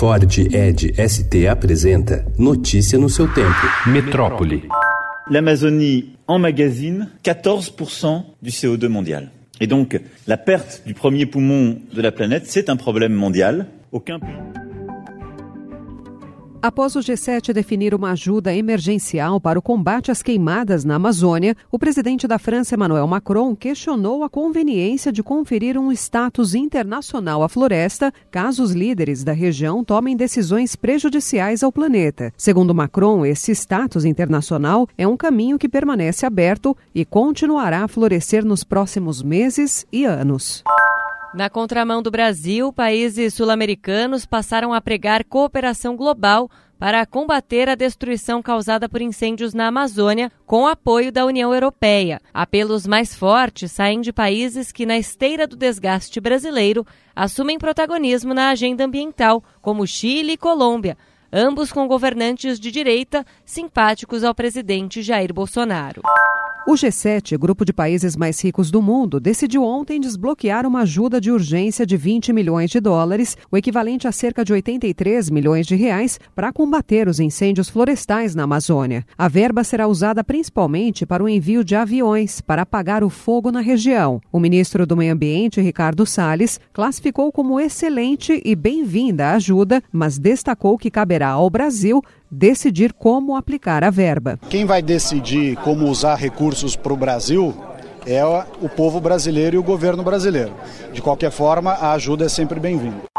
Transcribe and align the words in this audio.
Ford 0.00 0.26
Ed 0.50 0.94
ST 0.96 1.46
apresenta 1.46 2.24
Notícia 2.38 2.98
no 2.98 3.10
seu 3.10 3.28
tempo. 3.28 3.66
Metrópole. 3.84 4.62
L'Amazonie 5.30 6.16
emmagasine 6.26 7.10
14% 7.22 8.24
du 8.40 8.48
CO2 8.50 8.88
mondial. 8.88 9.30
Et 9.60 9.66
donc, 9.66 10.00
la 10.26 10.38
perte 10.38 10.84
du 10.86 10.94
premier 10.94 11.26
poumon 11.26 11.82
de 11.92 12.00
la 12.00 12.12
planète, 12.12 12.44
c'est 12.46 12.70
un 12.70 12.76
problème 12.76 13.12
mondial. 13.12 13.66
Aucun 13.92 14.18
pays. 14.18 14.59
Após 16.62 16.94
o 16.94 17.00
G7 17.00 17.54
definir 17.54 17.94
uma 17.94 18.10
ajuda 18.10 18.54
emergencial 18.54 19.40
para 19.40 19.58
o 19.58 19.62
combate 19.62 20.10
às 20.10 20.22
queimadas 20.22 20.84
na 20.84 20.96
Amazônia, 20.96 21.56
o 21.72 21.78
presidente 21.78 22.28
da 22.28 22.38
França, 22.38 22.74
Emmanuel 22.74 23.06
Macron, 23.06 23.56
questionou 23.56 24.22
a 24.22 24.28
conveniência 24.28 25.10
de 25.10 25.22
conferir 25.22 25.78
um 25.78 25.90
status 25.90 26.54
internacional 26.54 27.42
à 27.42 27.48
floresta 27.48 28.12
caso 28.30 28.62
os 28.62 28.72
líderes 28.72 29.24
da 29.24 29.32
região 29.32 29.82
tomem 29.82 30.14
decisões 30.14 30.76
prejudiciais 30.76 31.62
ao 31.62 31.72
planeta. 31.72 32.30
Segundo 32.36 32.74
Macron, 32.74 33.24
esse 33.24 33.52
status 33.52 34.04
internacional 34.04 34.86
é 34.98 35.08
um 35.08 35.16
caminho 35.16 35.58
que 35.58 35.68
permanece 35.68 36.26
aberto 36.26 36.76
e 36.94 37.06
continuará 37.06 37.84
a 37.84 37.88
florescer 37.88 38.44
nos 38.44 38.64
próximos 38.64 39.22
meses 39.22 39.86
e 39.90 40.04
anos. 40.04 40.62
Na 41.32 41.48
contramão 41.48 42.02
do 42.02 42.10
Brasil, 42.10 42.72
países 42.72 43.34
sul-americanos 43.34 44.26
passaram 44.26 44.74
a 44.74 44.80
pregar 44.80 45.22
cooperação 45.22 45.96
global 45.96 46.50
para 46.76 47.06
combater 47.06 47.68
a 47.68 47.76
destruição 47.76 48.42
causada 48.42 48.88
por 48.88 49.00
incêndios 49.00 49.54
na 49.54 49.68
Amazônia, 49.68 50.32
com 50.44 50.66
apoio 50.66 51.12
da 51.12 51.24
União 51.24 51.54
Europeia. 51.54 52.20
Apelos 52.34 52.84
mais 52.84 53.14
fortes 53.14 53.70
saem 53.70 54.00
de 54.00 54.12
países 54.12 54.72
que, 54.72 54.84
na 54.84 54.98
esteira 54.98 55.46
do 55.46 55.54
desgaste 55.56 56.20
brasileiro, 56.20 56.84
assumem 57.14 57.58
protagonismo 57.58 58.34
na 58.34 58.50
agenda 58.50 58.84
ambiental, 58.84 59.44
como 59.62 59.86
Chile 59.86 60.32
e 60.32 60.38
Colômbia, 60.38 60.96
ambos 61.32 61.72
com 61.72 61.86
governantes 61.86 62.58
de 62.58 62.70
direita 62.70 63.24
simpáticos 63.44 64.24
ao 64.24 64.34
presidente 64.34 65.02
Jair 65.02 65.32
Bolsonaro. 65.32 66.02
O 66.66 66.74
G7, 66.74 67.38
grupo 67.38 67.64
de 67.64 67.72
países 67.72 68.14
mais 68.14 68.40
ricos 68.44 68.70
do 68.70 68.82
mundo, 68.82 69.18
decidiu 69.18 69.64
ontem 69.64 69.98
desbloquear 69.98 70.66
uma 70.66 70.82
ajuda 70.82 71.18
de 71.20 71.32
urgência 71.32 71.86
de 71.86 71.96
20 71.96 72.34
milhões 72.34 72.70
de 72.70 72.78
dólares, 72.78 73.36
o 73.50 73.56
equivalente 73.56 74.06
a 74.06 74.12
cerca 74.12 74.44
de 74.44 74.52
83 74.52 75.30
milhões 75.30 75.66
de 75.66 75.74
reais, 75.74 76.20
para 76.34 76.52
combater 76.52 77.08
os 77.08 77.18
incêndios 77.18 77.70
florestais 77.70 78.34
na 78.34 78.42
Amazônia. 78.42 79.04
A 79.16 79.26
verba 79.26 79.64
será 79.64 79.88
usada 79.88 80.22
principalmente 80.22 81.06
para 81.06 81.24
o 81.24 81.28
envio 81.28 81.64
de 81.64 81.74
aviões 81.74 82.42
para 82.42 82.62
apagar 82.62 83.02
o 83.02 83.10
fogo 83.10 83.50
na 83.50 83.60
região. 83.60 84.20
O 84.30 84.38
ministro 84.38 84.86
do 84.86 84.96
Meio 84.96 85.14
Ambiente, 85.14 85.62
Ricardo 85.62 86.04
Salles, 86.04 86.60
classificou 86.74 87.32
como 87.32 87.58
excelente 87.58 88.40
e 88.44 88.54
bem-vinda 88.54 89.28
a 89.28 89.34
ajuda, 89.34 89.82
mas 89.90 90.18
destacou 90.18 90.76
que 90.76 90.90
caberá 90.90 91.19
ao 91.28 91.50
Brasil 91.50 92.02
decidir 92.30 92.92
como 92.92 93.36
aplicar 93.36 93.84
a 93.84 93.90
verba. 93.90 94.38
Quem 94.48 94.64
vai 94.64 94.80
decidir 94.80 95.56
como 95.56 95.88
usar 95.88 96.14
recursos 96.14 96.76
para 96.76 96.92
o 96.92 96.96
Brasil 96.96 97.54
é 98.06 98.24
o 98.24 98.68
povo 98.68 99.00
brasileiro 99.00 99.56
e 99.56 99.58
o 99.58 99.62
governo 99.62 100.02
brasileiro. 100.02 100.52
De 100.92 101.02
qualquer 101.02 101.30
forma, 101.30 101.72
a 101.72 101.92
ajuda 101.92 102.24
é 102.24 102.28
sempre 102.28 102.58
bem-vinda. 102.58 103.09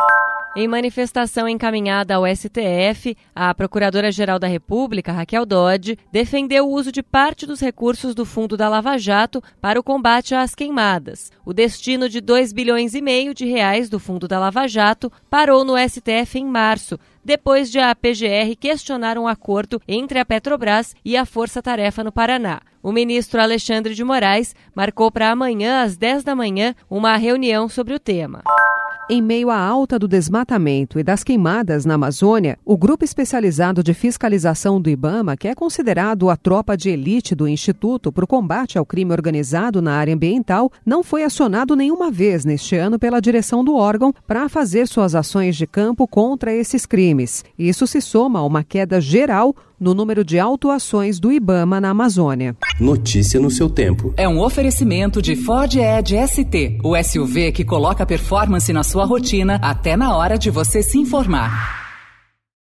Em 0.54 0.68
manifestação 0.68 1.48
encaminhada 1.48 2.16
ao 2.16 2.28
STF, 2.28 3.16
a 3.34 3.54
Procuradora-Geral 3.56 4.38
da 4.38 4.48
República, 4.48 5.14
Raquel 5.14 5.46
Dodge, 5.46 5.98
defendeu 6.12 6.68
o 6.68 6.74
uso 6.74 6.92
de 6.92 7.02
parte 7.02 7.46
dos 7.46 7.62
recursos 7.62 8.14
do 8.14 8.26
Fundo 8.26 8.58
da 8.58 8.68
Lava 8.68 8.98
Jato 8.98 9.42
para 9.62 9.80
o 9.80 9.84
combate 9.84 10.36
às 10.36 10.54
queimadas. 10.54 11.32
O 11.46 11.54
destino 11.54 12.10
de 12.10 12.20
2 12.20 12.52
bilhões 12.52 12.94
e 12.94 13.02
meio 13.02 13.34
de 13.34 13.46
reais 13.46 13.88
do 13.88 13.98
Fundo 13.98 14.28
da 14.28 14.40
Lava 14.40 14.68
Jato 14.68 15.10
parou 15.30 15.64
no 15.64 15.78
STF 15.78 16.38
em 16.38 16.46
março, 16.46 17.00
depois 17.24 17.72
de 17.72 17.80
a 17.80 17.96
PGR 17.96 18.54
questionar 18.60 19.18
um 19.18 19.30
acordo 19.30 19.82
entre 19.88 20.20
a 20.20 20.26
Petrobras 20.26 20.94
e 21.06 21.16
a 21.16 21.24
Força 21.24 21.62
Tarefa 21.62 22.04
no 22.04 22.12
Paraná. 22.12 22.60
O 22.84 22.92
ministro 22.92 23.40
Alexandre 23.42 23.96
de 23.96 24.04
Moraes 24.04 24.54
marcou 24.76 25.10
para 25.10 25.32
amanhã, 25.32 25.82
às 25.82 25.96
10 25.96 26.26
da 26.26 26.36
manhã, 26.36 26.76
uma 26.90 27.16
reunião 27.16 27.70
sobre 27.70 27.94
o 27.94 28.00
tema. 28.00 28.44
Em 29.10 29.22
meio 29.22 29.50
à 29.50 29.58
alta 29.58 30.00
do 30.00 30.08
desmatamento 30.08 30.98
e 30.98 31.04
das 31.04 31.24
queimadas 31.24 31.86
na 31.86 31.96
Amazônia, 31.96 32.58
o 32.64 32.78
Grupo 32.78 33.04
Especializado 33.04 33.84
de 33.84 33.94
Fiscalização 33.94 34.80
do 34.80 34.90
IBAMA, 34.90 35.36
que 35.36 35.50
é 35.50 35.56
considerado 35.56 36.30
a 36.30 36.38
tropa 36.38 36.78
de 36.78 36.90
elite 36.90 37.36
do 37.36 37.48
Instituto 37.48 38.12
para 38.12 38.24
o 38.24 38.28
combate 38.28 38.78
ao 38.78 38.86
crime 38.86 39.12
organizado 39.12 39.82
na 39.82 39.96
área 39.96 40.14
ambiental, 40.14 40.72
não 40.86 41.04
foi 41.04 41.24
acionado 41.24 41.76
nenhuma 41.76 42.10
vez 42.10 42.46
neste 42.46 42.76
ano 42.76 42.98
pela 42.98 43.20
direção 43.20 43.66
do 43.66 43.76
órgão 43.76 44.14
para 44.26 44.48
fazer 44.48 44.88
suas 44.88 45.14
ações 45.14 45.58
de 45.58 45.68
campo 45.68 46.08
contra 46.08 46.54
esses 46.54 46.86
crimes. 46.86 47.44
Isso 47.60 47.86
se 47.86 48.00
soma 48.00 48.40
a 48.40 48.46
uma 48.46 48.64
queda 48.64 49.02
geral 49.02 49.54
no 49.82 49.96
número 49.96 50.24
de 50.24 50.38
autuações 50.38 51.20
do 51.20 51.32
IBAMA 51.32 51.82
na 51.82 51.90
Amazônia. 51.90 52.56
Notícia 52.80 53.40
no 53.40 53.50
seu 53.50 53.68
tempo. 53.68 54.14
É 54.16 54.30
um 54.30 54.40
oferecimento 54.40 55.22
de 55.22 55.36
Ford 55.36 55.76
Edge 55.76 56.16
ST, 56.28 56.78
o 56.84 56.96
SUV 57.04 57.52
que 57.52 57.66
coloca 57.66 58.06
performance 58.06 58.72
na 58.72 58.84
sua 58.84 59.06
rotina 59.06 59.60
até 59.62 59.98
na 59.98 60.16
hora 60.16 60.38
de 60.38 60.52
você 60.52 60.84
se 60.84 61.00
informar. 61.00 61.81